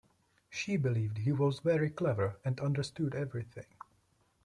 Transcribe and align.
She 0.49 0.77
believed 0.77 1.19
he 1.19 1.31
was 1.31 1.59
very 1.59 1.91
clever, 1.91 2.39
and 2.43 2.59
understood 2.59 3.13
everything. 3.13 3.67